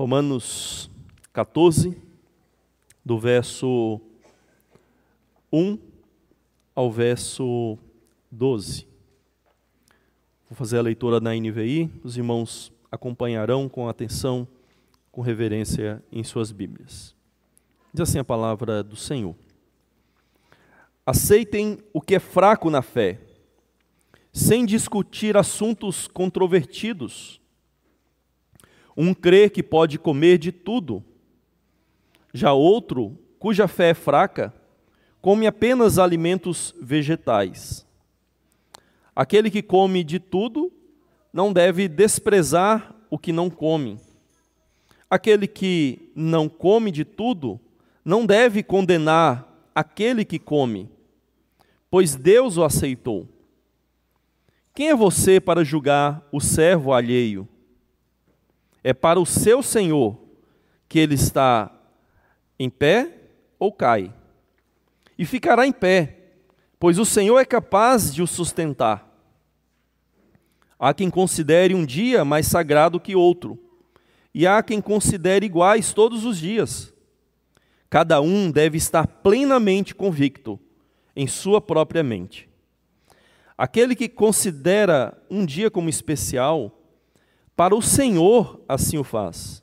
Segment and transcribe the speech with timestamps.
[0.00, 0.90] Romanos
[1.30, 1.94] 14,
[3.04, 4.00] do verso
[5.52, 5.78] 1
[6.74, 7.76] ao verso
[8.30, 8.88] 12.
[10.48, 14.48] Vou fazer a leitura na NVI, os irmãos acompanharão com atenção,
[15.12, 17.14] com reverência em suas Bíblias.
[17.92, 19.36] Diz assim a palavra do Senhor.
[21.04, 23.20] Aceitem o que é fraco na fé,
[24.32, 27.39] sem discutir assuntos controvertidos
[28.96, 31.04] um crê que pode comer de tudo.
[32.32, 34.52] Já outro, cuja fé é fraca,
[35.20, 37.86] come apenas alimentos vegetais.
[39.14, 40.72] Aquele que come de tudo
[41.32, 43.98] não deve desprezar o que não come.
[45.08, 47.60] Aquele que não come de tudo
[48.04, 50.88] não deve condenar aquele que come,
[51.90, 53.28] pois Deus o aceitou.
[54.74, 57.48] Quem é você para julgar o servo alheio?
[58.82, 60.18] É para o seu Senhor
[60.88, 61.70] que ele está
[62.58, 63.20] em pé
[63.58, 64.12] ou cai.
[65.18, 66.16] E ficará em pé,
[66.78, 69.06] pois o Senhor é capaz de o sustentar.
[70.78, 73.58] Há quem considere um dia mais sagrado que outro,
[74.34, 76.92] e há quem considere iguais todos os dias.
[77.90, 80.58] Cada um deve estar plenamente convicto
[81.14, 82.48] em sua própria mente.
[83.58, 86.79] Aquele que considera um dia como especial,
[87.60, 89.62] para o Senhor assim o faz.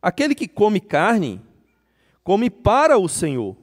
[0.00, 1.42] Aquele que come carne,
[2.24, 3.54] come para o Senhor,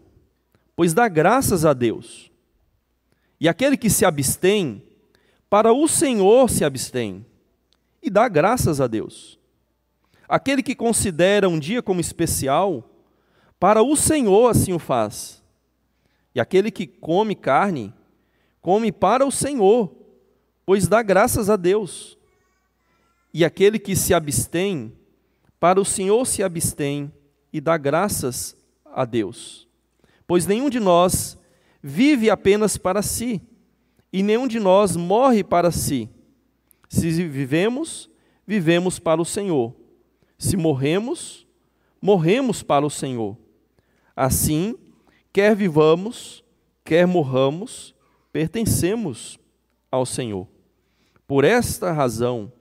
[0.76, 2.32] pois dá graças a Deus.
[3.40, 4.84] E aquele que se abstém,
[5.50, 7.26] para o Senhor se abstém,
[8.04, 9.40] e dá graças a Deus.
[10.28, 12.88] Aquele que considera um dia como especial,
[13.60, 15.44] para o Senhor assim o faz.
[16.36, 17.92] E aquele que come carne,
[18.62, 19.92] come para o Senhor,
[20.68, 22.19] pois dá graças a Deus.
[23.34, 24.94] E aquele que se abstém,
[25.60, 27.12] para o Senhor se abstém
[27.52, 28.56] e dá graças
[28.86, 29.68] a Deus.
[30.26, 31.38] Pois nenhum de nós
[31.82, 33.42] vive apenas para si,
[34.12, 36.10] e nenhum de nós morre para si.
[36.88, 38.10] Se vivemos,
[38.46, 39.76] vivemos para o Senhor.
[40.38, 41.46] Se morremos,
[42.02, 43.38] morremos para o Senhor.
[44.16, 44.76] Assim,
[45.32, 46.44] quer vivamos,
[46.84, 47.94] quer morramos,
[48.32, 49.40] pertencemos
[49.92, 50.48] ao Senhor.
[51.28, 52.52] Por esta razão,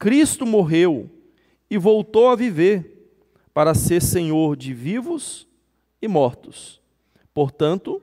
[0.00, 1.10] Cristo morreu
[1.68, 3.12] e voltou a viver
[3.52, 5.46] para ser Senhor de vivos
[6.00, 6.80] e mortos.
[7.34, 8.00] Portanto,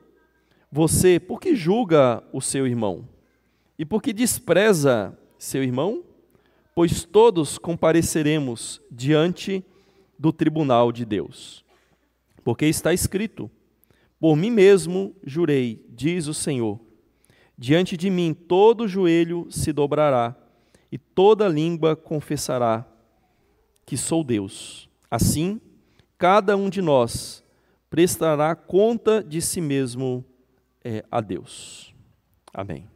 [0.71, 3.09] você, por que julga o seu irmão?
[3.79, 6.03] E por que despreza seu irmão?
[6.75, 9.65] Pois todos compareceremos diante
[10.19, 11.65] do tribunal de Deus.
[12.43, 13.49] Porque está escrito:
[14.19, 16.79] Por mim mesmo jurei, diz o Senhor,
[17.57, 20.35] diante de mim todo joelho se dobrará
[20.91, 22.85] e toda língua confessará
[23.85, 24.89] que sou Deus.
[25.09, 25.61] Assim,
[26.17, 27.43] cada um de nós
[27.89, 30.23] prestará conta de si mesmo
[30.83, 31.93] é, a Deus.
[32.53, 32.87] Amém.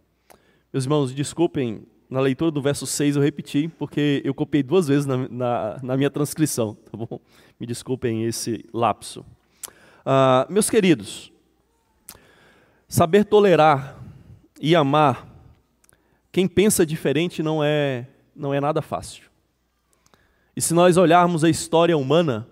[0.72, 5.06] Meus irmãos, desculpem, na leitura do verso 6 eu repeti, porque eu copiei duas vezes
[5.06, 7.20] na, na, na minha transcrição, tá bom?
[7.60, 9.26] Me desculpem esse lapso.
[10.06, 11.32] Ah, meus queridos,
[12.88, 13.98] saber tolerar
[14.60, 15.31] e amar
[16.32, 19.24] quem pensa diferente não é, não é nada fácil.
[20.56, 22.48] E se nós olharmos a história humana,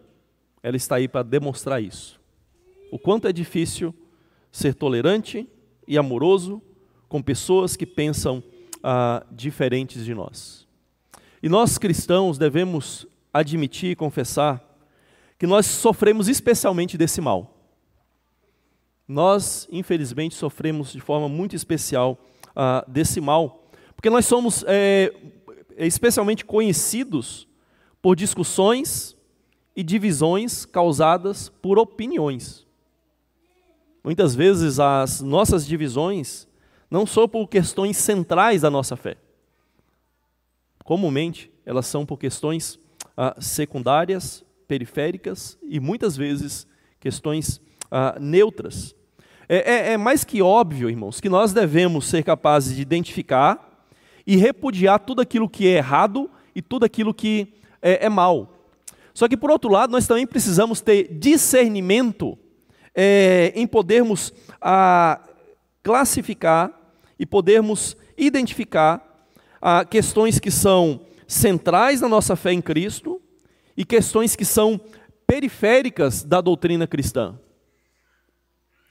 [0.61, 2.19] ela está aí para demonstrar isso.
[2.91, 3.93] O quanto é difícil
[4.51, 5.47] ser tolerante
[5.87, 6.61] e amoroso
[7.07, 8.43] com pessoas que pensam
[8.83, 10.67] ah, diferentes de nós.
[11.41, 14.63] E nós cristãos devemos admitir e confessar
[15.37, 17.55] que nós sofremos especialmente desse mal.
[19.07, 22.19] Nós, infelizmente, sofremos de forma muito especial
[22.55, 23.58] ah, desse mal
[23.99, 25.13] porque nós somos é,
[25.77, 27.45] especialmente conhecidos
[28.01, 29.13] por discussões
[29.75, 32.65] e divisões causadas por opiniões.
[34.01, 36.47] Muitas vezes as nossas divisões
[36.89, 39.17] não são por questões centrais da nossa fé.
[40.85, 42.79] Comumente, elas são por questões
[43.17, 46.65] ah, secundárias, periféricas e muitas vezes
[47.01, 47.59] questões
[47.91, 48.95] ah, neutras.
[49.49, 53.68] É, é, é mais que óbvio, irmãos, que nós devemos ser capazes de identificar
[54.25, 58.55] e repudiar tudo aquilo que é errado e tudo aquilo que é, é mal.
[59.13, 62.37] Só que, por outro lado, nós também precisamos ter discernimento
[62.95, 65.21] é, em podermos a,
[65.83, 66.71] classificar
[67.17, 69.27] e podermos identificar
[69.61, 73.21] a, questões que são centrais na nossa fé em Cristo
[73.75, 74.79] e questões que são
[75.27, 77.37] periféricas da doutrina cristã.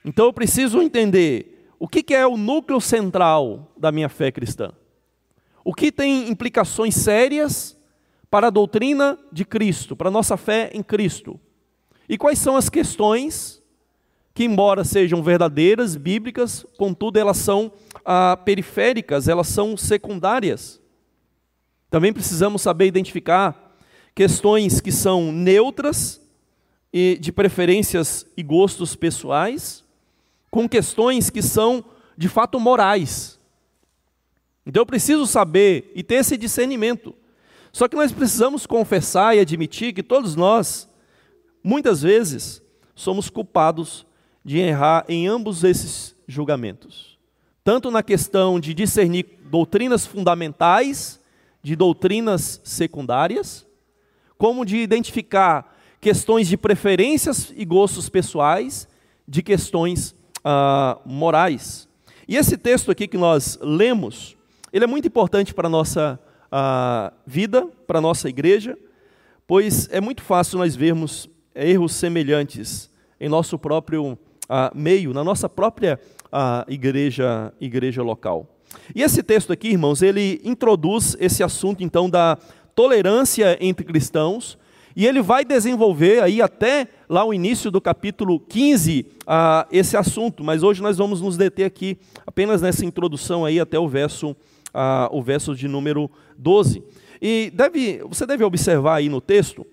[0.05, 4.71] Então eu preciso entender o que é o núcleo central da minha fé cristã
[5.69, 7.77] o que tem implicações sérias
[8.27, 11.39] para a doutrina de Cristo, para a nossa fé em Cristo.
[12.09, 13.61] E quais são as questões
[14.33, 17.71] que, embora sejam verdadeiras, bíblicas, contudo elas são
[18.03, 20.81] ah, periféricas, elas são secundárias.
[21.87, 23.77] Também precisamos saber identificar
[24.15, 26.19] questões que são neutras
[26.91, 29.85] e de preferências e gostos pessoais,
[30.49, 31.85] com questões que são
[32.17, 33.38] de fato morais.
[34.65, 37.15] Então eu preciso saber e ter esse discernimento.
[37.71, 40.89] Só que nós precisamos confessar e admitir que todos nós,
[41.63, 42.61] muitas vezes,
[42.95, 44.05] somos culpados
[44.43, 47.17] de errar em ambos esses julgamentos.
[47.63, 51.19] Tanto na questão de discernir doutrinas fundamentais
[51.61, 53.65] de doutrinas secundárias,
[54.37, 58.87] como de identificar questões de preferências e gostos pessoais,
[59.27, 61.87] de questões ah, morais.
[62.27, 64.37] E esse texto aqui que nós lemos,
[64.71, 66.19] ele é muito importante para a nossa
[66.51, 68.77] ah, vida, para a nossa igreja,
[69.47, 72.89] pois é muito fácil nós vermos erros semelhantes
[73.19, 74.17] em nosso próprio
[74.47, 75.99] ah, meio, na nossa própria
[76.31, 78.47] ah, igreja, igreja local.
[78.95, 82.37] E esse texto aqui, irmãos, ele introduz esse assunto então da
[82.75, 84.57] tolerância entre cristãos,
[84.95, 90.43] e ele vai desenvolver aí até lá o início do capítulo 15 uh, esse assunto,
[90.43, 94.35] mas hoje nós vamos nos deter aqui apenas nessa introdução aí até o verso,
[94.73, 96.83] uh, o verso de número 12.
[97.21, 99.65] E deve, você deve observar aí no texto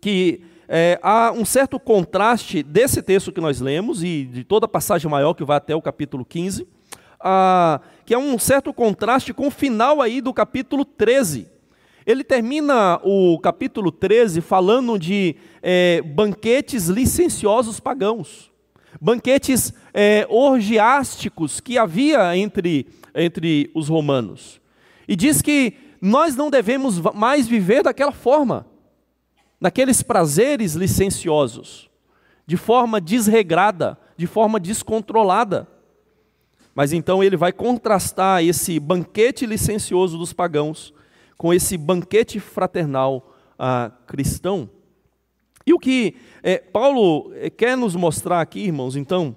[0.00, 4.68] que é, há um certo contraste desse texto que nós lemos e de toda a
[4.68, 6.66] passagem maior que vai até o capítulo 15,
[7.20, 11.48] ah, que é um certo contraste com o final aí do capítulo 13.
[12.06, 18.50] Ele termina o capítulo 13 falando de é, banquetes licenciosos pagãos,
[19.00, 24.60] banquetes é, orgiásticos que havia entre, entre os romanos.
[25.06, 28.66] E diz que nós não devemos mais viver daquela forma,
[29.60, 31.88] naqueles prazeres licenciosos,
[32.46, 35.68] de forma desregrada, de forma descontrolada.
[36.74, 40.92] Mas então ele vai contrastar esse banquete licencioso dos pagãos
[41.36, 44.68] com esse banquete fraternal ah, cristão.
[45.66, 49.34] E o que é, Paulo é, quer nos mostrar aqui, irmãos, então,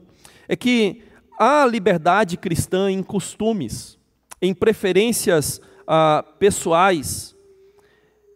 [0.48, 1.04] é que
[1.38, 3.98] há liberdade cristã em costumes,
[4.42, 7.36] em preferências ah, pessoais.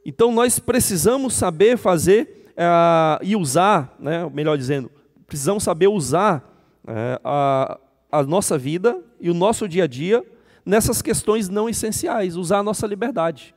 [0.05, 4.91] Então nós precisamos saber fazer ah, e usar, né, melhor dizendo,
[5.25, 6.51] precisamos saber usar
[6.87, 7.79] é, a,
[8.11, 10.25] a nossa vida e o nosso dia a dia
[10.65, 13.55] nessas questões não essenciais, usar a nossa liberdade.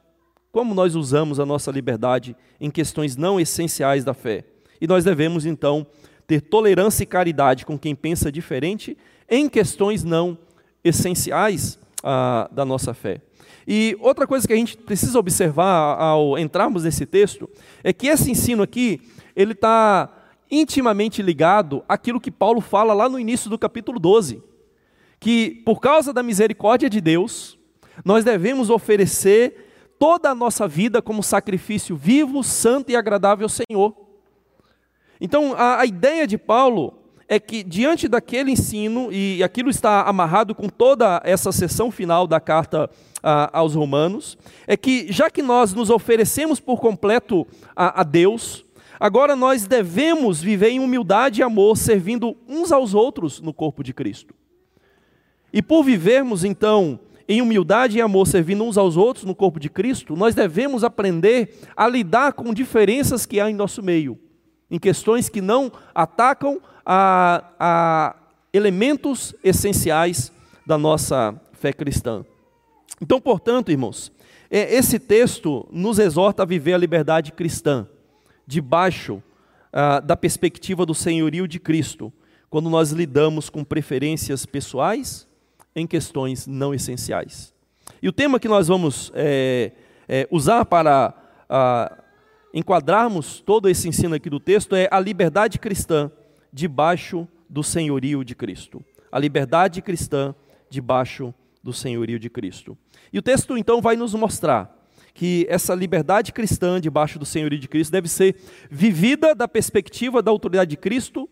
[0.52, 4.44] Como nós usamos a nossa liberdade em questões não essenciais da fé?
[4.81, 5.87] E nós devemos, então,
[6.26, 8.96] ter tolerância e caridade com quem pensa diferente
[9.34, 10.38] em questões não
[10.82, 13.20] essenciais ah, da nossa fé.
[13.66, 17.48] E outra coisa que a gente precisa observar ao entrarmos nesse texto
[17.82, 19.00] é que esse ensino aqui
[19.34, 20.10] ele está
[20.50, 24.42] intimamente ligado àquilo que Paulo fala lá no início do capítulo 12
[25.25, 27.58] que por causa da misericórdia de Deus,
[28.04, 33.96] nós devemos oferecer toda a nossa vida como sacrifício vivo, santo e agradável ao Senhor.
[35.19, 37.04] Então, a, a ideia de Paulo
[37.34, 42.38] é que, diante daquele ensino, e aquilo está amarrado com toda essa sessão final da
[42.38, 42.88] carta
[43.20, 44.38] a, aos Romanos,
[44.69, 47.44] é que, já que nós nos oferecemos por completo
[47.75, 48.64] a, a Deus,
[49.00, 53.93] agora nós devemos viver em humildade e amor, servindo uns aos outros no corpo de
[53.93, 54.32] Cristo.
[55.53, 59.69] E por vivermos então em humildade e amor, servindo uns aos outros no corpo de
[59.69, 64.17] Cristo, nós devemos aprender a lidar com diferenças que há em nosso meio,
[64.70, 68.17] em questões que não atacam a, a
[68.53, 70.32] elementos essenciais
[70.67, 72.24] da nossa fé cristã.
[73.00, 74.12] Então, portanto, irmãos,
[74.50, 77.86] é, esse texto nos exorta a viver a liberdade cristã,
[78.46, 79.22] debaixo
[79.72, 82.12] ah, da perspectiva do senhorio de Cristo,
[82.48, 85.26] quando nós lidamos com preferências pessoais
[85.74, 87.53] em questões não essenciais.
[88.00, 89.72] E o tema que nós vamos é,
[90.08, 91.12] é, usar para
[91.48, 91.98] a,
[92.53, 96.08] enquadrarmos todo esse ensino aqui do texto é a liberdade cristã
[96.55, 98.82] debaixo do senhorio de Cristo.
[99.11, 100.34] A liberdade cristã
[100.70, 102.79] debaixo do senhorio de Cristo.
[103.13, 107.69] E o texto então vai nos mostrar que essa liberdade cristã debaixo do senhorio de
[107.69, 108.37] Cristo deve ser
[108.70, 111.29] vivida da perspectiva da autoridade de Cristo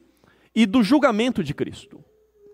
[0.54, 2.04] e do julgamento de Cristo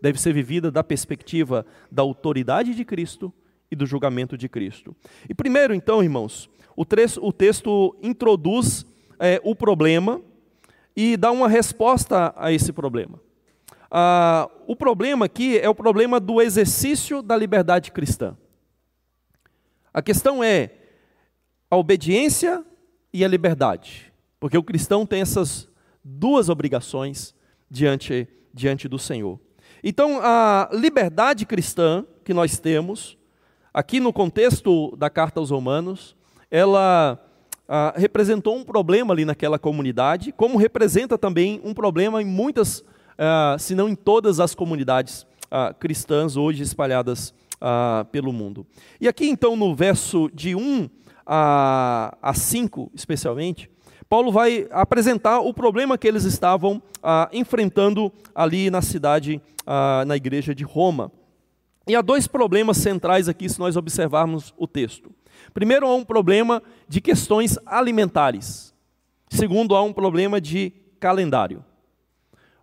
[0.00, 3.32] deve ser vivida da perspectiva da autoridade de Cristo
[3.70, 4.96] e do julgamento de Cristo.
[5.28, 8.86] E primeiro, então, irmãos, o, texto, introduz
[9.18, 10.22] é, o problema
[11.00, 13.20] e dá uma resposta a esse problema.
[13.88, 18.36] Ah, o problema aqui é o problema do exercício da liberdade cristã.
[19.94, 20.72] A questão é
[21.70, 22.64] a obediência
[23.12, 24.12] e a liberdade.
[24.40, 25.68] Porque o cristão tem essas
[26.02, 27.32] duas obrigações
[27.70, 29.38] diante, diante do Senhor.
[29.84, 33.16] Então, a liberdade cristã que nós temos,
[33.72, 36.16] aqui no contexto da carta aos Romanos,
[36.50, 37.24] ela
[37.68, 42.82] ah, representou um problema ali naquela comunidade, como representa também um problema em muitas,
[43.18, 47.34] ah, se não em todas as comunidades ah, cristãs hoje espalhadas
[48.12, 48.64] pelo mundo.
[49.00, 50.88] E aqui então no verso de 1
[51.26, 53.68] a, a 5, especialmente,
[54.08, 60.16] Paulo vai apresentar o problema que eles estavam ah, enfrentando ali na cidade, ah, na
[60.16, 61.12] igreja de Roma.
[61.86, 65.10] E há dois problemas centrais aqui, se nós observarmos o texto.
[65.52, 68.74] Primeiro, há um problema de questões alimentares.
[69.30, 71.64] Segundo, há um problema de calendário.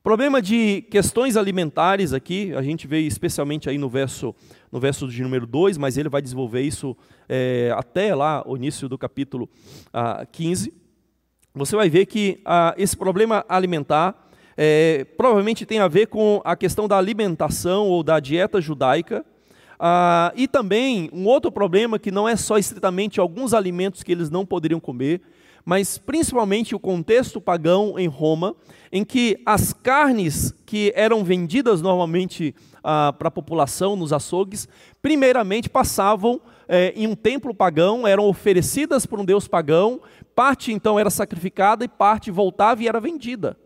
[0.04, 4.36] Problema de questões alimentares aqui, a gente vê especialmente aí no verso,
[4.72, 6.96] no verso de número 2, mas ele vai desenvolver isso
[7.28, 9.50] é, até lá, o início do capítulo
[9.92, 10.86] ah, 15
[11.56, 16.54] você vai ver que ah, esse problema alimentar é, provavelmente tem a ver com a
[16.54, 19.26] questão da alimentação ou da dieta judaica.
[19.80, 24.30] Ah, e também um outro problema que não é só estritamente alguns alimentos que eles
[24.30, 25.22] não poderiam comer,
[25.66, 28.56] mas principalmente o contexto pagão em Roma,
[28.92, 32.54] em que as carnes que eram vendidas normalmente
[32.84, 34.68] ah, para a população nos açougues,
[35.02, 40.00] primeiramente passavam é, em um templo pagão, eram oferecidas por um deus pagão,
[40.36, 43.58] parte então era sacrificada e parte voltava e era vendida.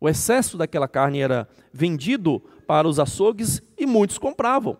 [0.00, 4.76] O excesso daquela carne era vendido para os açougues e muitos compravam.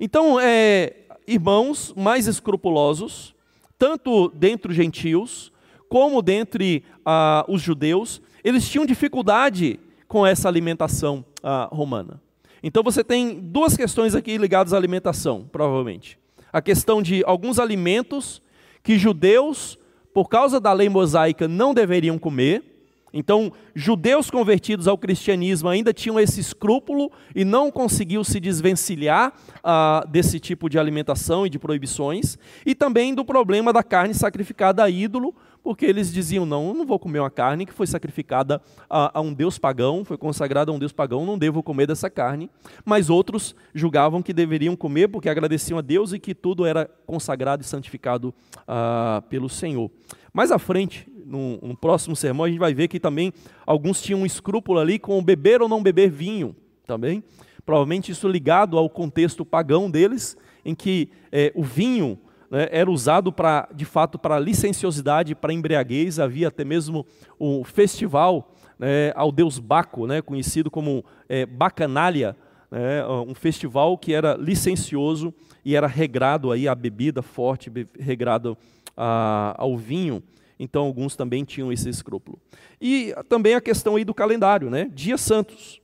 [0.00, 0.94] Então, é,
[1.26, 3.34] irmãos mais escrupulosos,
[3.78, 5.52] tanto dentre os gentios
[5.88, 9.78] como dentre ah, os judeus, eles tinham dificuldade
[10.08, 12.20] com essa alimentação ah, romana.
[12.62, 16.20] Então você tem duas questões aqui ligadas à alimentação, provavelmente
[16.52, 18.42] a questão de alguns alimentos
[18.82, 19.78] que judeus,
[20.12, 22.69] por causa da lei mosaica, não deveriam comer.
[23.12, 30.04] Então, judeus convertidos ao cristianismo ainda tinham esse escrúpulo e não conseguiam se desvencilhar ah,
[30.08, 32.38] desse tipo de alimentação e de proibições.
[32.64, 36.86] E também do problema da carne sacrificada a ídolo, porque eles diziam: não, eu não
[36.86, 40.74] vou comer uma carne que foi sacrificada a, a, um deus pagão, foi consagrada a
[40.74, 42.50] um deus pagão, não devo comer dessa carne.
[42.84, 47.62] Mas outros julgavam que deveriam comer porque agradeciam a Deus e que tudo era consagrado
[47.62, 48.34] e santificado
[48.66, 49.90] ah, pelo Senhor.
[50.32, 53.32] Mais à frente, no, próximo sermão, a gente vai ver que também
[53.66, 56.54] alguns tinham um escrúpulo ali com beber ou não beber vinho
[56.86, 57.22] também.
[57.64, 62.18] Provavelmente isso ligado ao contexto pagão deles, em que eh, o vinho
[62.50, 66.18] né, era usado para, de fato, para licenciosidade, para embriaguez.
[66.18, 67.06] Havia até mesmo
[67.38, 72.36] um festival né, ao deus Baco, né, conhecido como é, Bacanália,
[72.70, 75.32] né, um festival que era licencioso
[75.64, 78.56] e era regrado aí a bebida forte, regrado
[78.96, 80.22] a, ao vinho.
[80.62, 82.38] Então alguns também tinham esse escrúpulo.
[82.78, 84.90] E também a questão aí do calendário, né?
[84.92, 85.80] Dias santos.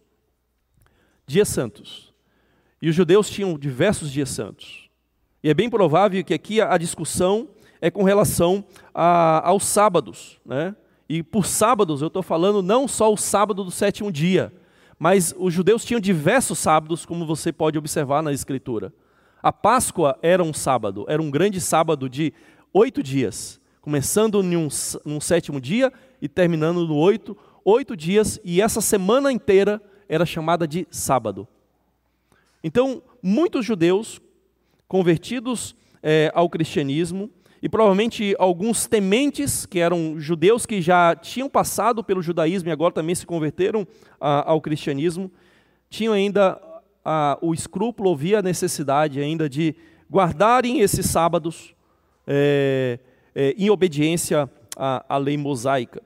[1.27, 2.13] Dias santos.
[2.83, 4.91] E os judeus tinham diversos dias santos.
[5.43, 7.49] E é bem provável que aqui a discussão
[7.81, 8.63] é com relação
[8.95, 10.39] a, aos sábados.
[10.45, 10.77] Né?
[11.09, 14.53] E por sábados eu estou falando não só o sábado do sétimo dia,
[14.99, 18.93] mas os judeus tinham diversos sábados, como você pode observar na Escritura.
[19.43, 22.35] A Páscoa era um sábado, era um grande sábado de
[22.75, 24.69] oito dias, começando num,
[25.21, 30.89] sétimo dia e terminando no oito, oito dias, e essa semana inteira era chamada de
[30.91, 31.47] sábado.
[32.65, 34.21] Então, muitos judeus
[34.89, 37.31] convertidos é, ao cristianismo,
[37.63, 42.93] e provavelmente alguns tementes, que eram judeus que já tinham passado pelo judaísmo e agora
[42.93, 43.87] também se converteram
[44.21, 45.31] a, ao cristianismo,
[45.89, 46.61] tinham ainda
[47.05, 49.77] a, o escrúpulo, havia a necessidade ainda de
[50.11, 51.73] guardarem esses sábados
[52.27, 52.99] é,
[53.37, 56.03] é, em obediência à, à, lei mosaica.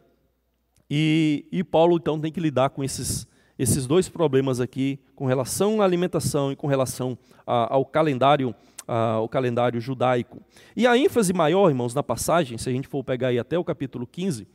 [0.91, 3.25] E, e Paulo então tem que lidar com esses,
[3.57, 8.53] esses dois problemas aqui, com relação à alimentação e com relação a, ao calendário
[8.89, 10.43] ah, o calendário judaico.
[10.75, 13.63] E a ênfase maior, irmãos, na passagem, se a gente for pegar aí até o
[13.63, 14.49] capítulo 15,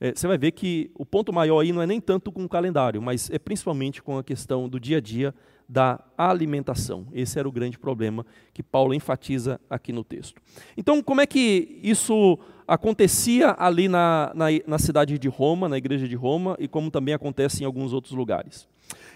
[0.00, 2.48] é, você vai ver que o ponto maior aí não é nem tanto com o
[2.48, 5.34] calendário, mas é principalmente com a questão do dia a dia
[5.70, 7.06] da alimentação.
[7.12, 10.42] Esse era o grande problema que Paulo enfatiza aqui no texto.
[10.76, 12.36] Então, como é que isso
[12.66, 17.14] acontecia ali na, na, na cidade de Roma, na igreja de Roma, e como também
[17.14, 18.66] acontece em alguns outros lugares?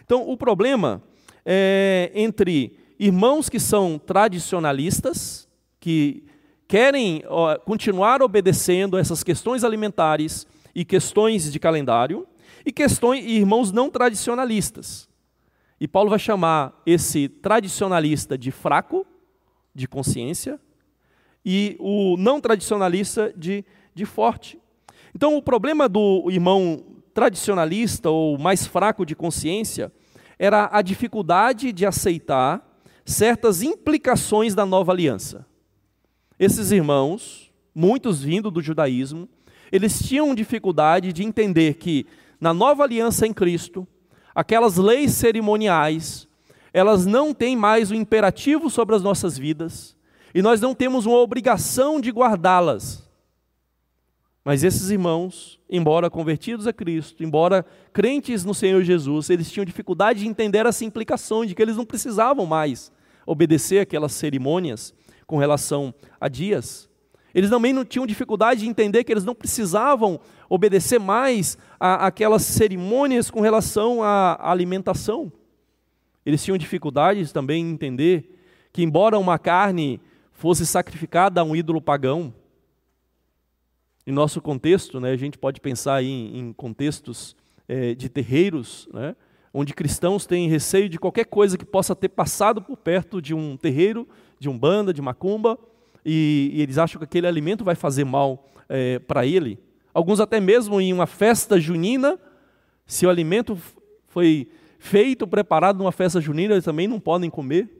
[0.05, 1.03] Então, o problema
[1.45, 5.49] é entre irmãos que são tradicionalistas,
[5.81, 6.23] que
[6.69, 12.29] querem ó, continuar obedecendo essas questões alimentares e questões de calendário,
[12.65, 15.13] e questões e irmãos não tradicionalistas.
[15.85, 19.07] E Paulo vai chamar esse tradicionalista de fraco,
[19.75, 20.59] de consciência,
[21.45, 23.62] e o não tradicionalista de,
[23.95, 24.59] de forte.
[25.14, 29.93] Então, o problema do irmão tradicionalista ou mais fraco de consciência
[30.38, 32.67] era a dificuldade de aceitar
[33.05, 35.47] certas implicações da nova aliança.
[36.38, 39.29] Esses irmãos, muitos vindo do judaísmo,
[39.71, 42.07] eles tinham dificuldade de entender que
[42.41, 43.87] na nova aliança em Cristo,
[44.35, 46.29] aquelas leis cerimoniais,
[46.73, 49.97] elas não têm mais o imperativo sobre as nossas vidas,
[50.35, 53.05] e nós não temos uma obrigação de guardá-las.
[54.45, 60.21] Mas esses irmãos, embora convertidos a Cristo, embora crentes no Senhor Jesus, eles tinham dificuldade
[60.21, 62.93] de entender essa implicação de que eles não precisavam mais
[63.26, 64.93] obedecer aquelas cerimônias
[65.26, 66.91] com relação a dias.
[67.35, 73.31] Eles também não tinham dificuldade de entender que eles não precisavam obedecer mais aquelas cerimônias
[73.31, 75.33] com relação à alimentação.
[76.25, 78.38] Eles tinham dificuldades também em entender
[78.73, 80.00] que, embora uma carne
[80.33, 82.33] fosse sacrificada a um ídolo pagão,
[84.07, 87.35] em nosso contexto, né, a gente pode pensar em, em contextos
[87.67, 89.17] é, de terreiros, né,
[89.53, 93.57] onde cristãos têm receio de qualquer coisa que possa ter passado por perto de um
[93.57, 94.07] terreiro,
[94.38, 95.59] de um banda, de macumba,
[96.05, 99.59] e, e eles acham que aquele alimento vai fazer mal é, para ele.
[99.93, 102.19] Alguns até mesmo em uma festa junina,
[102.87, 103.59] se o alimento
[104.09, 107.71] foi feito, preparado numa festa junina, eles também não podem comer.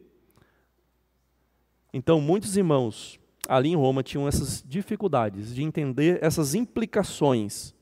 [1.93, 7.75] Então, muitos irmãos ali em Roma tinham essas dificuldades de entender essas implicações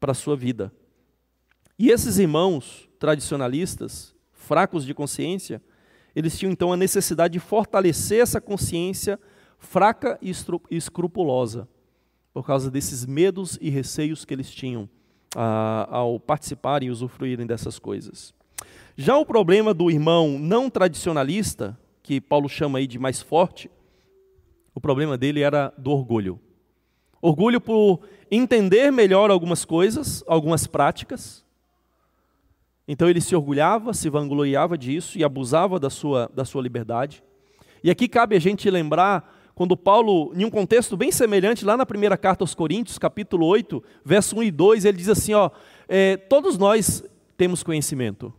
[0.00, 0.72] para a sua vida.
[1.78, 5.62] E esses irmãos tradicionalistas, fracos de consciência,
[6.14, 9.18] eles tinham então a necessidade de fortalecer essa consciência
[9.60, 10.32] fraca e
[10.70, 11.68] escrupulosa,
[12.32, 14.88] por causa desses medos e receios que eles tinham
[15.36, 18.34] ah, ao participarem e usufruírem dessas coisas.
[18.96, 23.70] Já o problema do irmão não tradicionalista, que Paulo chama aí de mais forte,
[24.74, 26.40] o problema dele era do orgulho.
[27.20, 28.00] Orgulho por
[28.30, 31.44] entender melhor algumas coisas, algumas práticas.
[32.88, 37.22] Então ele se orgulhava, se vangloriava disso e abusava da sua, da sua liberdade.
[37.84, 41.84] E aqui cabe a gente lembrar quando Paulo, em um contexto bem semelhante, lá na
[41.84, 45.50] primeira carta aos Coríntios, capítulo 8, verso 1 e 2, ele diz assim: ó,
[45.88, 47.04] é, todos nós
[47.36, 48.32] temos conhecimento.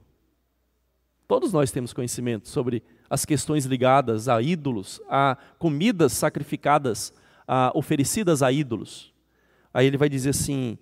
[1.27, 7.13] Todos nós temos conhecimento sobre as questões ligadas a ídolos, a comidas sacrificadas,
[7.47, 9.13] a, oferecidas a ídolos.
[9.73, 10.77] Aí ele vai dizer assim: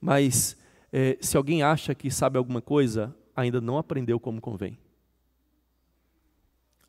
[0.00, 0.56] mas
[0.92, 4.78] é, se alguém acha que sabe alguma coisa, ainda não aprendeu como convém.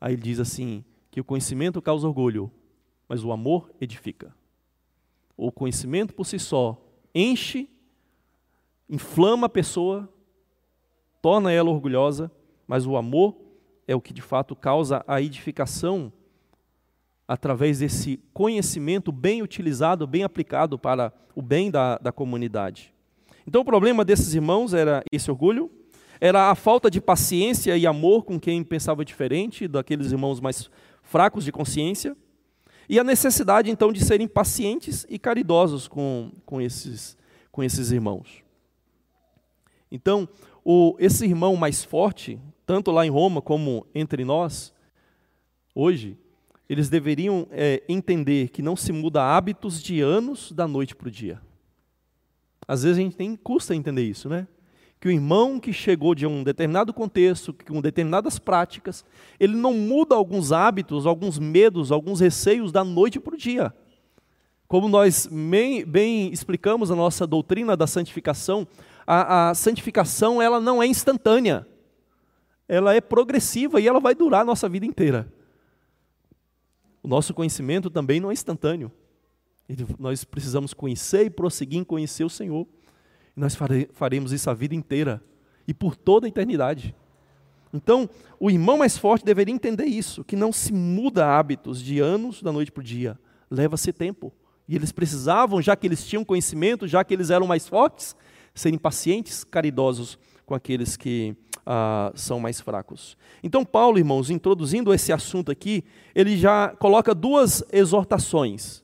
[0.00, 2.50] Aí ele diz assim: que o conhecimento causa orgulho,
[3.12, 4.34] mas o amor edifica.
[5.36, 6.82] O conhecimento por si só
[7.14, 7.68] enche,
[8.88, 10.08] inflama a pessoa,
[11.20, 12.32] torna ela orgulhosa,
[12.66, 13.36] mas o amor
[13.86, 16.10] é o que de fato causa a edificação
[17.28, 22.94] através desse conhecimento bem utilizado, bem aplicado para o bem da, da comunidade.
[23.46, 25.70] Então, o problema desses irmãos era esse orgulho,
[26.18, 30.70] era a falta de paciência e amor com quem pensava diferente, daqueles irmãos mais
[31.02, 32.16] fracos de consciência,
[32.88, 37.16] e a necessidade então de serem pacientes e caridosos com, com, esses,
[37.50, 38.42] com esses irmãos.
[39.90, 40.28] Então,
[40.64, 44.72] o, esse irmão mais forte, tanto lá em Roma como entre nós,
[45.74, 46.16] hoje,
[46.68, 51.10] eles deveriam é, entender que não se muda hábitos de anos da noite para o
[51.10, 51.40] dia.
[52.66, 54.46] Às vezes a gente tem custa entender isso, né?
[55.02, 59.04] Que o irmão que chegou de um determinado contexto, com determinadas práticas,
[59.40, 63.74] ele não muda alguns hábitos, alguns medos, alguns receios da noite para o dia.
[64.68, 68.64] Como nós bem, bem explicamos a nossa doutrina da santificação,
[69.04, 71.66] a, a santificação ela não é instantânea,
[72.68, 75.26] ela é progressiva e ela vai durar a nossa vida inteira.
[77.02, 78.92] O nosso conhecimento também não é instantâneo.
[79.98, 82.68] Nós precisamos conhecer e prosseguir em conhecer o Senhor.
[83.34, 83.56] Nós
[83.92, 85.22] faremos isso a vida inteira
[85.66, 86.94] e por toda a eternidade.
[87.72, 92.42] Então, o irmão mais forte deveria entender isso, que não se muda hábitos de anos
[92.42, 93.18] da noite para o dia,
[93.50, 94.32] leva-se tempo.
[94.68, 98.14] E eles precisavam, já que eles tinham conhecimento, já que eles eram mais fortes,
[98.54, 103.16] serem pacientes, caridosos com aqueles que ah, são mais fracos.
[103.42, 105.82] Então, Paulo, irmãos, introduzindo esse assunto aqui,
[106.14, 108.82] ele já coloca duas exortações.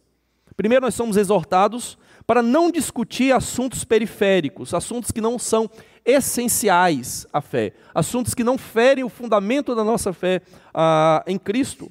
[0.56, 5.66] Primeiro, nós somos exortados para não discutir assuntos periféricos, assuntos que não são
[6.04, 10.42] essenciais à fé, assuntos que não ferem o fundamento da nossa fé
[10.74, 11.90] ah, em Cristo.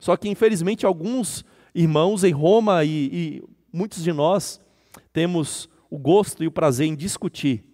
[0.00, 4.60] Só que, infelizmente, alguns irmãos em Roma e, e muitos de nós
[5.12, 7.64] temos o gosto e o prazer em discutir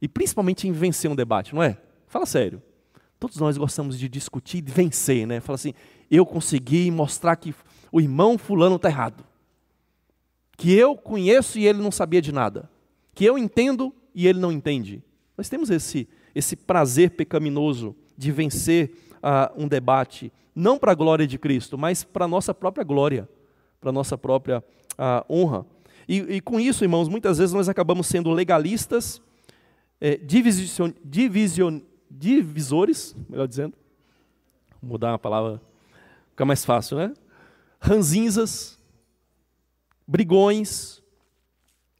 [0.00, 1.76] e principalmente em vencer um debate, não é?
[2.06, 2.62] Fala sério.
[3.18, 5.40] Todos nós gostamos de discutir e vencer, né?
[5.40, 5.74] Fala assim,
[6.08, 7.52] eu consegui mostrar que
[7.90, 9.31] o irmão fulano está errado.
[10.56, 12.70] Que eu conheço e ele não sabia de nada.
[13.14, 15.02] Que eu entendo e ele não entende.
[15.36, 21.26] Nós temos esse, esse prazer pecaminoso de vencer uh, um debate, não para a glória
[21.26, 23.28] de Cristo, mas para a nossa própria glória,
[23.80, 24.62] para a nossa própria
[24.92, 25.66] uh, honra.
[26.08, 29.20] E, e, com isso, irmãos, muitas vezes nós acabamos sendo legalistas,
[30.00, 31.78] é, division, division,
[32.10, 33.74] divisores, melhor dizendo,
[34.82, 35.60] Vou mudar a palavra,
[36.30, 37.14] fica mais fácil, né?
[37.80, 38.78] Ranzinzas,
[40.06, 41.02] brigões,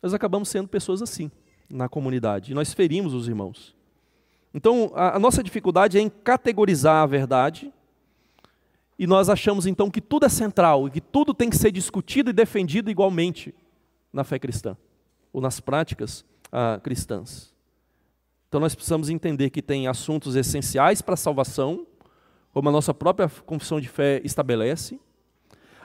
[0.02, 1.30] nós acabamos sendo pessoas assim
[1.70, 3.74] na comunidade, e nós ferimos os irmãos.
[4.52, 7.72] Então, a, a nossa dificuldade é em categorizar a verdade,
[8.98, 12.30] e nós achamos então que tudo é central e que tudo tem que ser discutido
[12.30, 13.54] e defendido igualmente
[14.12, 14.76] na fé cristã,
[15.32, 17.52] ou nas práticas ah, cristãs.
[18.48, 21.86] Então nós precisamos entender que tem assuntos essenciais para a salvação,
[22.52, 25.00] como a nossa própria confissão de fé estabelece.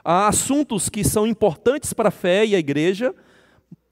[0.10, 3.14] Há assuntos que são importantes para a fé e a igreja,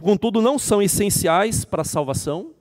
[0.01, 2.53] contudo não são essenciais para a salvação.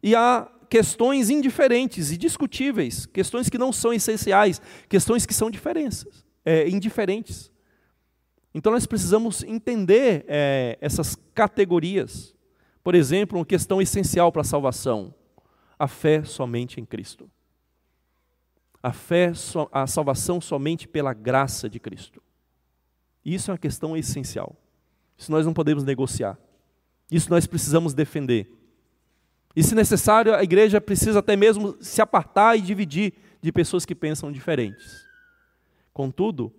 [0.00, 6.24] E há questões indiferentes e discutíveis, questões que não são essenciais, questões que são diferenças,
[6.44, 7.50] é, indiferentes.
[8.54, 12.32] Então nós precisamos entender é, essas categorias.
[12.84, 15.12] Por exemplo, uma questão essencial para a salvação:
[15.76, 17.28] a fé somente em Cristo.
[18.84, 19.32] A fé,
[19.72, 22.22] a salvação somente pela graça de Cristo.
[23.24, 24.54] Isso é uma questão essencial.
[25.16, 26.38] Isso nós não podemos negociar.
[27.10, 28.52] Isso nós precisamos defender.
[29.56, 33.94] E se necessário, a igreja precisa até mesmo se apartar e dividir de pessoas que
[33.94, 35.06] pensam diferentes.
[35.90, 36.52] Contudo,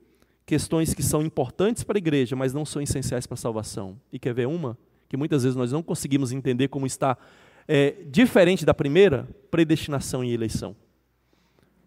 [0.47, 4.01] questões que são importantes para a igreja, mas não são essenciais para a salvação.
[4.11, 4.75] E quer ver uma?
[5.07, 7.17] Que muitas vezes nós não conseguimos entender como está
[7.67, 10.75] é, diferente da primeira, predestinação e eleição.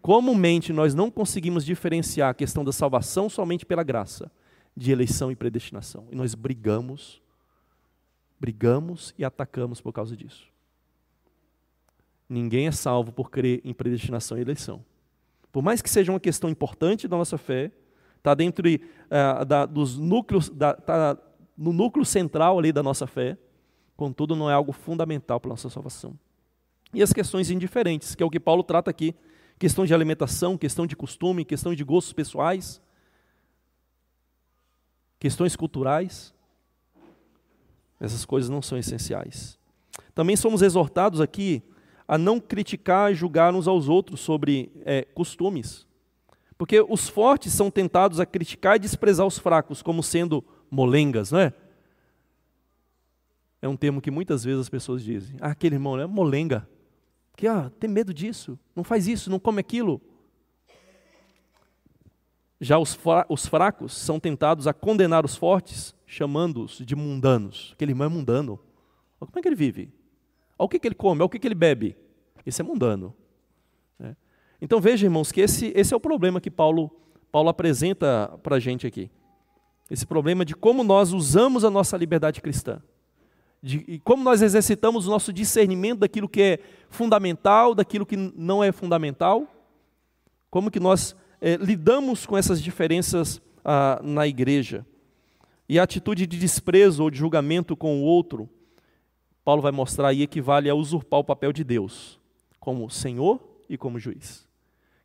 [0.01, 4.31] Comumente nós não conseguimos diferenciar a questão da salvação somente pela graça,
[4.75, 6.07] de eleição e predestinação.
[6.11, 7.21] E nós brigamos,
[8.39, 10.47] brigamos e atacamos por causa disso.
[12.29, 14.85] Ninguém é salvo por crer em predestinação e eleição.
[15.51, 17.71] Por mais que seja uma questão importante da nossa fé,
[18.17, 21.17] está dentro uh, da, dos núcleos, está
[21.57, 23.37] no núcleo central ali da nossa fé,
[23.97, 26.17] contudo não é algo fundamental para a nossa salvação.
[26.93, 29.13] E as questões indiferentes, que é o que Paulo trata aqui,
[29.59, 32.81] questão de alimentação, questão de costume, questão de gostos pessoais,
[35.19, 36.33] questões culturais,
[37.99, 39.59] essas coisas não são essenciais.
[40.15, 41.61] Também somos exortados aqui
[42.07, 45.85] a não criticar e julgar uns aos outros sobre é, costumes.
[46.57, 51.39] Porque os fortes são tentados a criticar e desprezar os fracos como sendo molengas, não
[51.39, 51.53] é?
[53.61, 55.35] É um termo que muitas vezes as pessoas dizem.
[55.41, 56.67] Ah, aquele irmão é molenga.
[57.39, 60.01] Que ah, tem medo disso, não faz isso, não come aquilo.
[62.59, 62.99] Já os,
[63.29, 67.71] os fracos são tentados a condenar os fortes, chamando-os de mundanos.
[67.71, 68.59] Aquele irmão é mundano.
[69.17, 69.89] Como é que ele vive?
[70.57, 71.95] Olha o que, que ele come, olha o que, que ele bebe.
[72.45, 73.15] Esse é mundano.
[74.61, 76.91] Então veja, irmãos, que esse, esse é o problema que Paulo,
[77.31, 79.09] Paulo apresenta para a gente aqui.
[79.89, 82.83] Esse problema de como nós usamos a nossa liberdade cristã.
[83.61, 88.63] De, e como nós exercitamos o nosso discernimento daquilo que é fundamental, daquilo que não
[88.63, 89.47] é fundamental.
[90.49, 94.85] Como que nós é, lidamos com essas diferenças ah, na igreja.
[95.67, 98.49] E a atitude de desprezo ou de julgamento com o outro,
[99.43, 102.19] Paulo vai mostrar aí, equivale a usurpar o papel de Deus,
[102.59, 104.47] como Senhor e como juiz.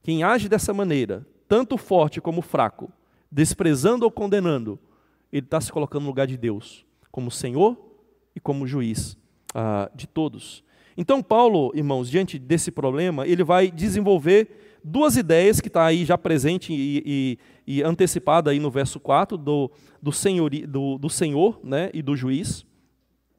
[0.03, 2.91] Quem age dessa maneira, tanto forte como fraco,
[3.31, 4.79] desprezando ou condenando,
[5.33, 7.77] ele está se colocando no lugar de Deus, como Senhor
[8.35, 9.17] e como juiz
[9.55, 10.65] ah, de todos.
[10.97, 16.17] Então, Paulo, irmãos, diante desse problema, ele vai desenvolver duas ideias que está aí já
[16.17, 19.71] presente e, e, e, antecipada aí no verso 4, do,
[20.01, 22.65] do, senhor, do, do senhor né, e do juiz,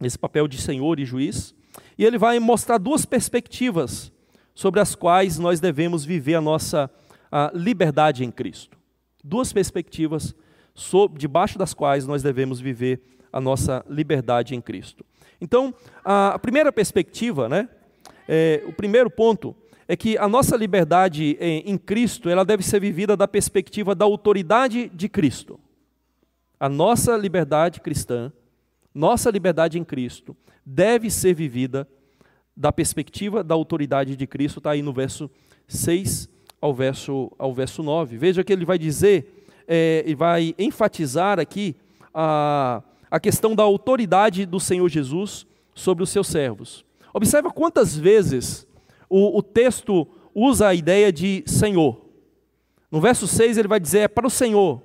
[0.02, 1.56] esse papel de senhor e juiz.
[1.98, 4.12] E ele vai mostrar duas perspectivas
[4.54, 6.90] sobre as quais nós devemos viver a nossa
[7.32, 8.78] a liberdade em Cristo.
[9.24, 10.34] Duas perspectivas
[10.74, 13.02] sobre, debaixo das quais nós devemos viver
[13.36, 15.06] a nossa liberdade em Cristo.
[15.42, 17.68] Então, a primeira perspectiva, né,
[18.30, 19.54] é, o primeiro ponto
[19.90, 24.88] é que a nossa liberdade em, Cristo, ela deve ser vivida da perspectiva da autoridade
[24.88, 25.60] de Cristo.
[26.58, 28.32] A nossa liberdade cristã,
[28.94, 30.34] nossa liberdade em Cristo,
[30.66, 31.86] deve ser vivida
[32.56, 35.30] da perspectiva da autoridade de Cristo, está aí no verso
[35.68, 36.30] 6
[36.62, 38.18] ao verso, ao verso 9.
[38.18, 41.76] Veja que ele vai dizer, é, e vai enfatizar aqui
[42.14, 42.82] a,
[43.16, 46.84] a questão da autoridade do Senhor Jesus sobre os seus servos.
[47.14, 48.68] Observa quantas vezes
[49.10, 52.10] o, o texto usa a ideia de Senhor.
[52.92, 54.84] No verso 6 ele vai dizer, é para o Senhor.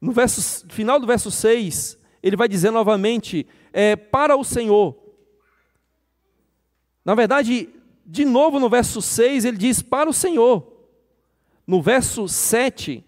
[0.00, 4.98] no verso, final do verso 6, ele vai dizer novamente: é, para o Senhor.
[7.04, 7.68] Na verdade,
[8.04, 10.66] de novo no verso 6, ele diz para o Senhor.
[11.64, 13.04] No verso 7,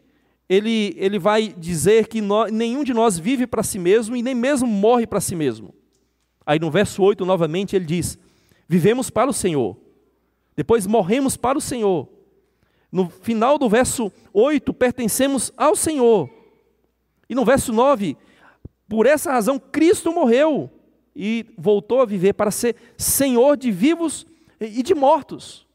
[0.52, 2.20] ele, ele vai dizer que
[2.52, 5.74] nenhum de nós vive para si mesmo e nem mesmo morre para si mesmo.
[6.44, 8.18] Aí no verso 8, novamente, ele diz:
[8.68, 9.74] vivemos para o Senhor,
[10.54, 12.06] depois morremos para o Senhor.
[12.90, 16.28] No final do verso 8, pertencemos ao Senhor.
[17.30, 18.14] E no verso 9,
[18.86, 20.70] por essa razão Cristo morreu
[21.16, 24.26] e voltou a viver para ser Senhor de vivos
[24.60, 25.66] e de mortos.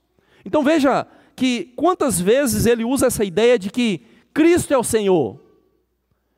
[0.46, 5.42] Então veja que quantas vezes ele usa essa ideia de que Cristo é o Senhor.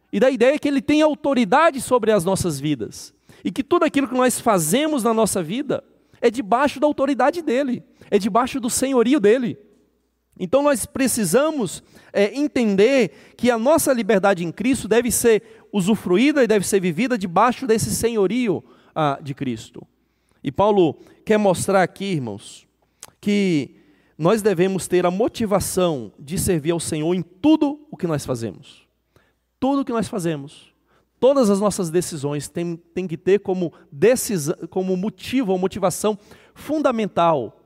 [0.09, 3.13] E da ideia que ele tem autoridade sobre as nossas vidas.
[3.43, 5.83] E que tudo aquilo que nós fazemos na nossa vida
[6.21, 9.59] é debaixo da autoridade dele, é debaixo do senhorio dele.
[10.39, 11.83] Então nós precisamos
[12.13, 17.17] é, entender que a nossa liberdade em Cristo deve ser usufruída e deve ser vivida
[17.17, 18.63] debaixo desse senhorio
[18.95, 19.85] ah, de Cristo.
[20.41, 22.65] E Paulo quer mostrar aqui, irmãos,
[23.19, 23.75] que
[24.19, 28.87] nós devemos ter a motivação de servir ao Senhor em tudo o que nós fazemos.
[29.59, 30.73] Tudo o que nós fazemos.
[31.19, 36.19] Todas as nossas decisões têm, têm que ter como, decisão, como motivo ou motivação
[36.53, 37.59] fundamental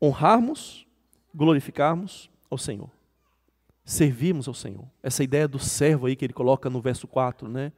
[0.00, 0.86] honrarmos,
[1.34, 2.96] glorificarmos ao Senhor
[3.86, 4.84] servirmos ao Senhor.
[5.00, 7.72] Essa ideia do servo aí que ele coloca no verso 4, né?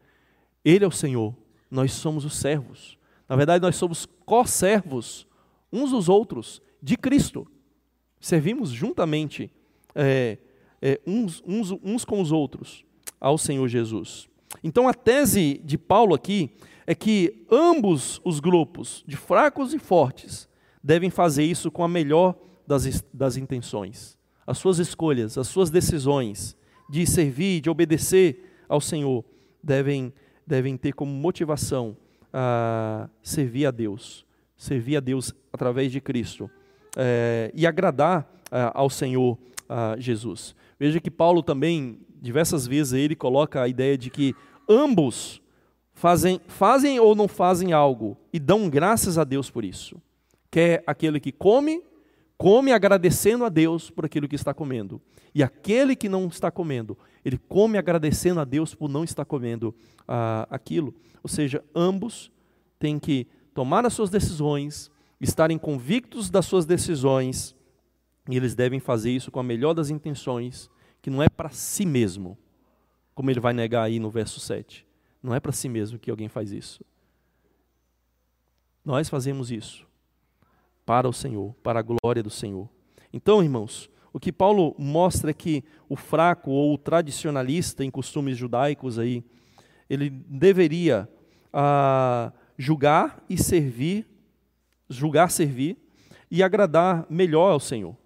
[0.65, 1.37] Ele é o Senhor,
[1.71, 2.99] nós somos os servos.
[3.29, 5.29] Na verdade, nós somos co-servos
[5.71, 7.47] uns dos outros de Cristo.
[8.21, 9.51] Servimos juntamente
[9.95, 10.39] é,
[10.81, 12.85] é, uns, uns, uns com os outros
[13.21, 14.29] ao Senhor Jesus.
[14.63, 16.51] Então, a tese de Paulo aqui
[16.87, 20.49] é que ambos os grupos, de fracos e fortes,
[20.83, 22.35] devem fazer isso com a melhor
[22.67, 26.57] das, das intenções as suas escolhas, as suas decisões
[26.89, 29.23] de servir, de obedecer ao Senhor,
[29.63, 30.11] devem,
[30.47, 31.95] devem ter como motivação
[32.33, 34.25] a servir a Deus,
[34.57, 36.51] servir a Deus através de Cristo
[36.99, 38.29] é, e agradar
[38.75, 39.39] ao Senhor
[39.99, 40.55] Jesus.
[40.79, 44.35] Veja que Paulo também, diversas vezes, ele coloca a ideia de que
[44.69, 45.43] ambos
[45.93, 50.01] fazem, fazem ou não fazem algo e dão graças a Deus por isso.
[50.51, 51.83] Quer aquele que come,
[52.37, 55.01] come agradecendo a Deus por aquilo que está comendo.
[55.35, 59.75] E aquele que não está comendo, ele come agradecendo a Deus por não estar comendo
[60.07, 60.95] ah, aquilo.
[61.23, 62.31] Ou seja, ambos
[62.79, 67.55] têm que tomar as suas decisões, estarem convictos das suas decisões,
[68.29, 71.87] e eles devem fazer isso com a melhor das intenções, que não é para si
[71.87, 72.37] mesmo,
[73.15, 74.87] como ele vai negar aí no verso 7.
[75.23, 76.85] Não é para si mesmo que alguém faz isso.
[78.85, 79.87] Nós fazemos isso
[80.87, 82.69] para o Senhor, para a glória do Senhor.
[83.13, 88.39] Então, irmãos, o que Paulo mostra é que o fraco ou o tradicionalista em costumes
[88.39, 89.23] judaicos aí,
[89.89, 91.09] ele deveria
[91.53, 94.07] ah, julgar e servir,
[94.89, 95.77] julgar, servir
[96.31, 97.97] e agradar melhor ao Senhor.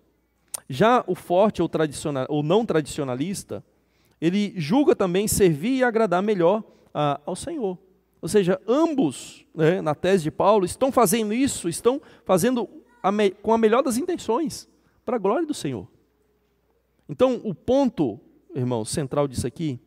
[0.68, 3.64] Já o forte ou, tradicional, ou não tradicionalista,
[4.21, 6.62] ele julga também servir e agradar melhor
[6.95, 7.79] ah, ao Senhor.
[8.21, 12.68] Ou seja, ambos, né, na tese de Paulo, estão fazendo isso, estão fazendo
[13.03, 14.68] a me, com a melhor das intenções,
[15.05, 15.88] para a glória do Senhor.
[17.09, 18.21] Então, o ponto,
[18.55, 19.81] irmão, central disso aqui,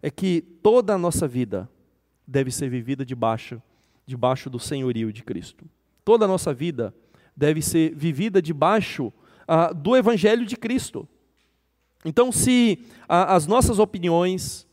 [0.00, 1.68] é que toda a nossa vida
[2.26, 3.60] deve ser vivida debaixo,
[4.06, 5.66] debaixo do senhorio de Cristo.
[6.04, 6.94] Toda a nossa vida
[7.36, 9.12] deve ser vivida debaixo
[9.46, 11.08] ah, do Evangelho de Cristo.
[12.04, 14.66] Então, se ah, as nossas opiniões,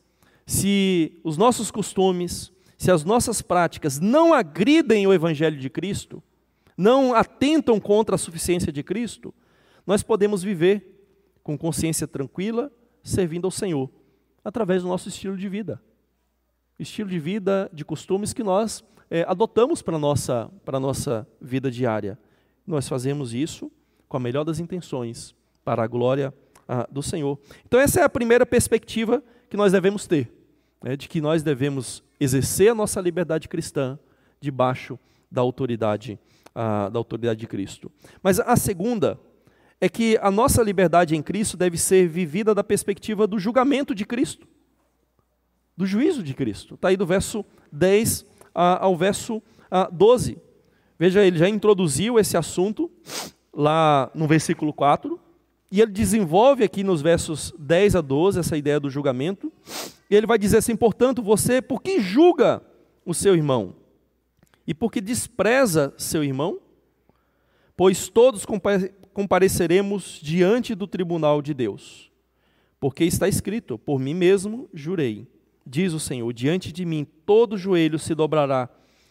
[0.46, 6.24] se os nossos costumes, se as nossas práticas não agridem o Evangelho de Cristo,
[6.78, 9.34] não atentam contra a suficiência de Cristo,
[9.86, 11.08] nós podemos viver
[11.44, 12.72] com consciência tranquila,
[13.04, 13.90] servindo ao Senhor,
[14.44, 15.82] através do nosso estilo de vida.
[16.78, 22.18] Estilo de vida, de costumes que nós é, adotamos para a nossa, nossa vida diária.
[22.66, 23.72] Nós fazemos isso
[24.08, 26.34] com a melhor das intenções, para a glória
[26.68, 27.40] ah, do Senhor.
[27.66, 30.32] Então, essa é a primeira perspectiva que nós devemos ter
[30.84, 34.00] né, de que nós devemos exercer a nossa liberdade cristã
[34.40, 34.98] debaixo
[35.30, 36.20] da autoridade,
[36.56, 37.92] da autoridade de Cristo.
[38.24, 39.20] Mas a segunda
[39.80, 44.06] é que a nossa liberdade em Cristo deve ser vivida da perspectiva do julgamento de
[44.06, 44.48] Cristo,
[45.78, 46.76] do juízo de Cristo.
[46.76, 48.26] Está aí do verso 10
[48.60, 49.42] ao verso
[49.92, 50.38] 12.
[50.98, 52.92] Veja, ele já introduziu esse assunto
[53.54, 55.20] lá no versículo 4,
[55.72, 59.52] e ele desenvolve aqui nos versos 10 a 12 essa ideia do julgamento.
[60.10, 62.62] E ele vai dizer assim: portanto, você, por que julga
[63.06, 63.76] o seu irmão?
[64.66, 66.60] E por que despreza seu irmão?
[67.78, 68.46] Pois todos
[69.14, 72.12] compareceremos diante do tribunal de Deus.
[72.80, 75.28] Porque está escrito: Por mim mesmo jurei,
[75.70, 78.68] diz o Senhor, diante de mim todo joelho se dobrará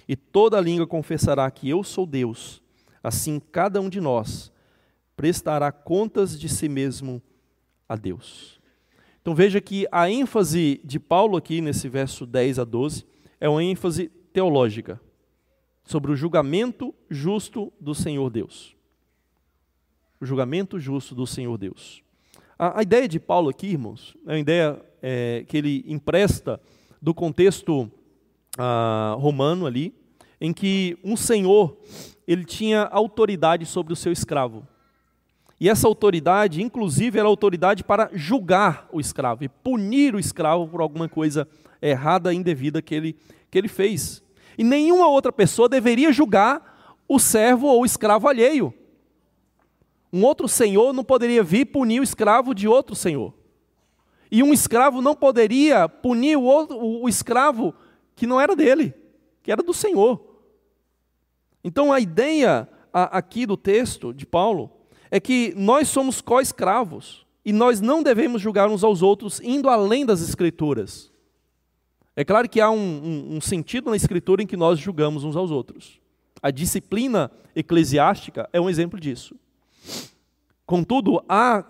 [0.08, 2.60] e toda língua confessará que eu sou Deus.
[3.02, 4.50] Assim, cada um de nós
[5.16, 7.22] prestará contas de si mesmo
[7.88, 8.60] a Deus.
[9.22, 13.06] Então veja que a ênfase de Paulo aqui nesse verso 10 a 12
[13.40, 15.00] é uma ênfase teológica
[15.84, 18.76] sobre o julgamento justo do Senhor Deus.
[20.20, 22.02] O julgamento justo do Senhor Deus.
[22.58, 26.60] A, a ideia de Paulo aqui, irmãos, é uma ideia é, que ele empresta
[27.00, 27.88] do contexto
[28.58, 29.94] ah, romano ali,
[30.40, 31.76] em que um senhor
[32.26, 34.66] ele tinha autoridade sobre o seu escravo.
[35.60, 40.80] E essa autoridade, inclusive, era autoridade para julgar o escravo e punir o escravo por
[40.80, 41.48] alguma coisa
[41.80, 43.16] errada, indevida que ele,
[43.50, 44.22] que ele fez.
[44.56, 48.74] E nenhuma outra pessoa deveria julgar o servo ou o escravo alheio.
[50.12, 53.34] Um outro senhor não poderia vir punir o escravo de outro senhor.
[54.30, 57.74] E um escravo não poderia punir o, outro, o escravo
[58.14, 58.94] que não era dele,
[59.42, 60.22] que era do senhor.
[61.62, 64.70] Então a ideia aqui do texto de Paulo
[65.10, 70.04] é que nós somos co-escravos e nós não devemos julgar uns aos outros indo além
[70.04, 71.10] das Escrituras.
[72.14, 75.36] É claro que há um, um, um sentido na Escritura em que nós julgamos uns
[75.36, 76.00] aos outros.
[76.42, 79.34] A disciplina eclesiástica é um exemplo disso.
[80.68, 81.64] Contudo, há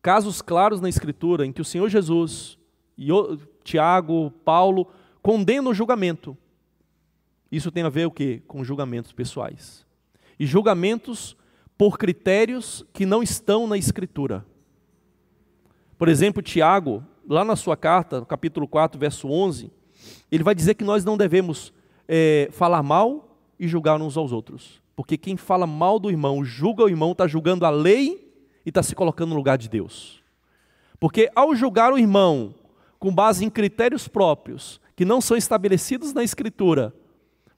[0.00, 2.56] casos claros na Escritura em que o Senhor Jesus,
[3.64, 4.86] Tiago, Paulo
[5.20, 6.38] condenam o julgamento.
[7.50, 8.40] Isso tem a ver o quê?
[8.46, 9.84] Com julgamentos pessoais.
[10.38, 11.36] E julgamentos
[11.76, 14.46] por critérios que não estão na Escritura.
[15.98, 19.72] Por exemplo, Tiago, lá na sua carta, no capítulo 4, verso 11,
[20.30, 21.72] ele vai dizer que nós não devemos
[22.06, 24.80] é, falar mal e julgar uns aos outros.
[24.94, 28.32] Porque quem fala mal do irmão, julga o irmão, está julgando a lei
[28.64, 30.22] e está se colocando no lugar de Deus.
[30.98, 32.54] Porque ao julgar o irmão
[32.98, 36.94] com base em critérios próprios, que não são estabelecidos na Escritura,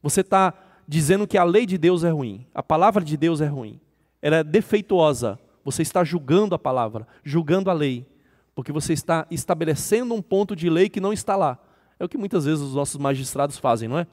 [0.00, 0.54] você está
[0.86, 3.80] dizendo que a lei de Deus é ruim, a palavra de Deus é ruim,
[4.20, 5.38] ela é defeituosa.
[5.64, 8.06] Você está julgando a palavra, julgando a lei,
[8.54, 11.58] porque você está estabelecendo um ponto de lei que não está lá.
[11.98, 14.06] É o que muitas vezes os nossos magistrados fazem, não é?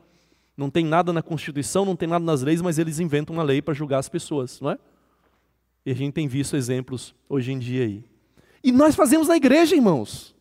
[0.60, 3.62] Não tem nada na Constituição, não tem nada nas leis, mas eles inventam uma lei
[3.62, 4.78] para julgar as pessoas, não é?
[5.86, 8.04] E a gente tem visto exemplos hoje em dia aí.
[8.62, 10.36] E nós fazemos na igreja, irmãos.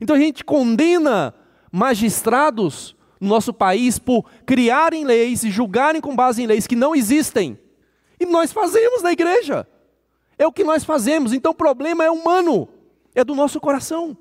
[0.00, 1.34] Então a gente condena
[1.70, 6.94] magistrados no nosso país por criarem leis e julgarem com base em leis que não
[6.94, 7.58] existem.
[8.18, 9.68] E nós fazemos na igreja.
[10.38, 11.34] É o que nós fazemos.
[11.34, 12.70] Então o problema é humano,
[13.14, 14.16] é do nosso coração.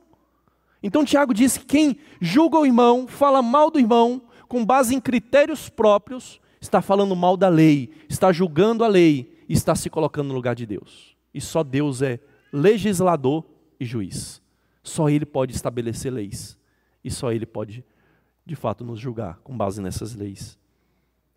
[0.84, 5.00] Então Tiago diz que quem julga o irmão, fala mal do irmão, com base em
[5.00, 10.30] critérios próprios, está falando mal da lei, está julgando a lei e está se colocando
[10.30, 11.16] no lugar de Deus.
[11.34, 12.20] E só Deus é
[12.52, 13.46] legislador
[13.80, 14.42] e juiz.
[14.84, 16.58] Só Ele pode estabelecer leis.
[17.04, 17.84] E só Ele pode
[18.46, 20.58] de fato nos julgar com base nessas leis.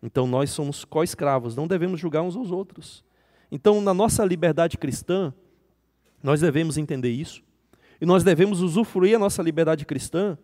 [0.01, 3.03] Então nós somos co-escravos, não devemos julgar uns aos outros.
[3.51, 5.33] Então, na nossa liberdade cristã,
[6.23, 7.43] nós devemos entender isso.
[7.99, 10.37] E nós devemos usufruir a nossa liberdade cristã,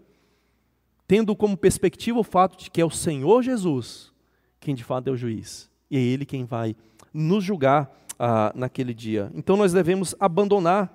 [1.07, 4.11] tendo como perspectiva o fato de que é o Senhor Jesus
[4.59, 5.69] quem de fato é o juiz.
[5.89, 6.75] E é Ele quem vai
[7.13, 9.31] nos julgar ah, naquele dia.
[9.33, 10.93] Então nós devemos abandonar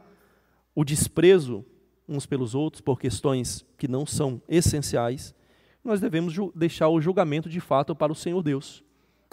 [0.74, 1.64] o desprezo
[2.08, 5.34] uns pelos outros por questões que não são essenciais
[5.84, 8.82] nós devemos deixar o julgamento de fato para o Senhor Deus.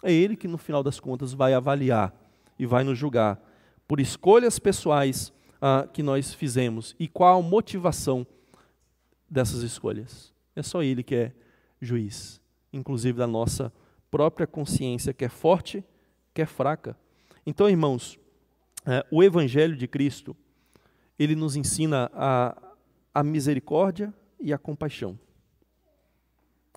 [0.04, 2.14] É Ele que, no final das contas, vai avaliar
[2.58, 3.40] e vai nos julgar
[3.88, 8.26] por escolhas pessoais ah, que nós fizemos e qual a motivação
[9.30, 10.34] dessas escolhas.
[10.56, 11.34] É só Ele que é
[11.82, 13.72] juiz, inclusive da nossa
[14.12, 15.84] própria consciência, que é forte,
[16.34, 16.98] que é fraca.
[17.46, 18.20] Então, irmãos,
[18.86, 20.36] é, o Evangelho de Cristo,
[21.18, 22.58] ele nos ensina a,
[23.14, 25.20] a misericórdia e a compaixão.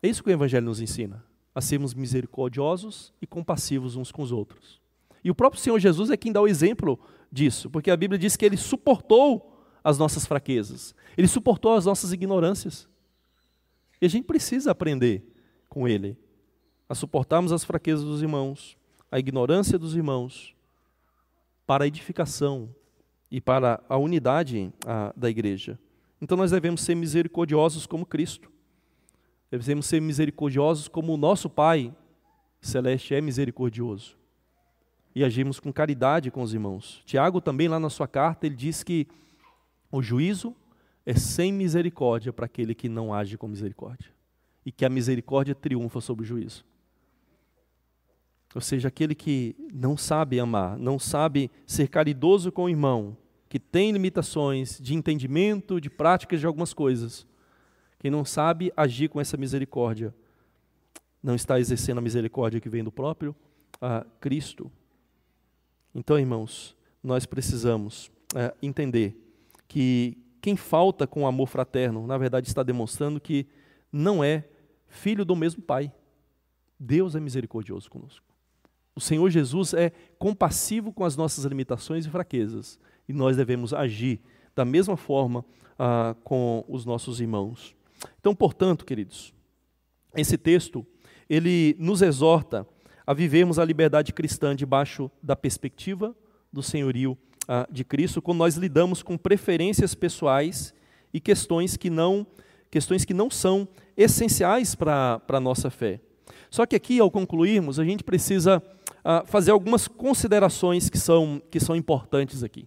[0.03, 4.33] É isso que o Evangelho nos ensina, a sermos misericordiosos e compassivos uns com os
[4.33, 4.81] outros.
[5.23, 6.99] E o próprio Senhor Jesus é quem dá o exemplo
[7.31, 12.13] disso, porque a Bíblia diz que ele suportou as nossas fraquezas, ele suportou as nossas
[12.13, 12.89] ignorâncias.
[14.03, 15.25] E a gente precisa aprender
[15.69, 16.19] com ele
[16.89, 18.77] a suportarmos as fraquezas dos irmãos,
[19.09, 20.57] a ignorância dos irmãos,
[21.65, 22.75] para a edificação
[23.31, 25.79] e para a unidade a, da igreja.
[26.21, 28.51] Então nós devemos ser misericordiosos como Cristo.
[29.49, 31.95] Devemos ser misericordiosos como o nosso Pai
[32.61, 34.19] celeste é misericordioso.
[35.15, 37.03] E agimos com caridade com os irmãos.
[37.07, 39.07] Tiago também lá na sua carta, ele diz que
[39.93, 40.57] o juízo
[41.05, 44.11] é sem misericórdia para aquele que não age com misericórdia.
[44.65, 46.65] E que a misericórdia triunfa sobre o juízo.
[48.55, 53.17] Ou seja, aquele que não sabe amar, não sabe ser caridoso com o irmão,
[53.49, 57.27] que tem limitações de entendimento, de práticas de algumas coisas,
[57.99, 60.15] quem não sabe agir com essa misericórdia,
[61.23, 63.35] não está exercendo a misericórdia que vem do próprio
[64.21, 64.71] Cristo.
[65.95, 69.17] Então, irmãos, nós precisamos é, entender
[69.69, 73.47] que quem falta com amor fraterno, na verdade, está demonstrando que
[73.93, 74.45] não é
[74.89, 75.93] filho do mesmo Pai.
[76.79, 78.27] Deus é misericordioso conosco.
[78.95, 82.79] O Senhor Jesus é compassivo com as nossas limitações e fraquezas,
[83.09, 84.21] e nós devemos agir
[84.55, 85.45] da mesma forma
[85.79, 87.77] ah, com os nossos irmãos.
[88.19, 89.33] Então, portanto, queridos,
[90.15, 90.85] esse texto
[91.31, 92.67] ele nos exorta
[93.07, 96.15] a vivermos a liberdade cristã debaixo da perspectiva
[96.53, 97.17] do senhorio
[97.49, 100.75] ah, de Cristo, quando nós lidamos com preferências pessoais
[101.13, 102.27] e questões que não
[102.71, 106.01] questões que não são essenciais para a nossa fé.
[106.51, 108.63] Só que aqui, ao concluirmos, a gente precisa
[109.05, 112.67] ah, fazer algumas considerações que são, que são importantes aqui.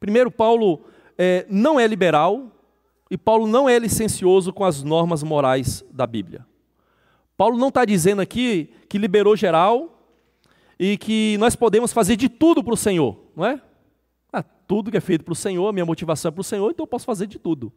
[0.00, 0.84] Primeiro, Paulo
[1.16, 2.50] é, não é liberal
[3.08, 6.44] e Paulo não é licencioso com as normas morais da Bíblia.
[7.36, 10.02] Paulo não está dizendo aqui que liberou geral
[10.78, 13.60] e que nós podemos fazer de tudo para o Senhor, não é?
[14.36, 16.82] Ah, tudo que é feito para o Senhor, minha motivação é para o Senhor, então
[16.82, 17.72] eu posso fazer de tudo.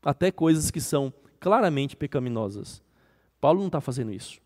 [0.00, 2.80] Até coisas que são claramente pecaminosas.
[3.40, 4.40] Paulo não está fazendo isso.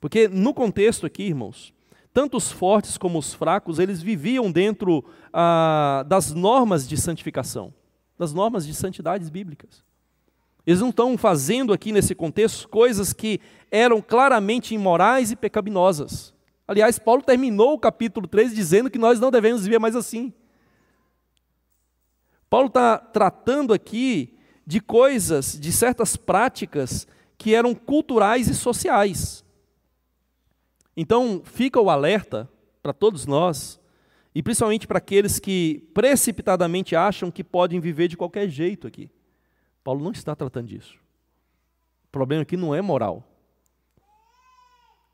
[0.00, 1.74] Porque no contexto aqui, irmãos,
[2.14, 7.74] tanto os fortes como os fracos, eles viviam dentro ah, das normas de santificação,
[8.18, 9.84] das normas de santidades bíblicas.
[10.66, 16.32] Eles não estão fazendo aqui nesse contexto coisas que eram claramente imorais e pecaminosas.
[16.66, 20.32] Aliás, Paulo terminou o capítulo 3 dizendo que nós não devemos viver mais assim.
[22.50, 29.44] Paulo está tratando aqui de coisas, de certas práticas que eram culturais e sociais.
[30.96, 32.50] Então, fica o alerta
[32.82, 33.80] para todos nós,
[34.34, 39.10] e principalmente para aqueles que precipitadamente acham que podem viver de qualquer jeito aqui.
[39.84, 40.96] Paulo não está tratando disso.
[42.04, 43.24] O problema aqui não é moral.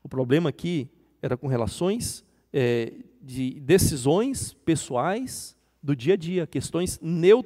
[0.03, 0.89] O problema aqui
[1.21, 5.54] era com relações é, de decisões pessoais
[5.85, 7.43] do dia a dia, questões neutras